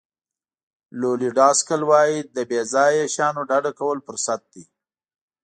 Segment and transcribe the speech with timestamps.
[0.99, 4.63] لولي ډاسکل وایي له بې ځایه شیانو ډډه کول فرصت دی.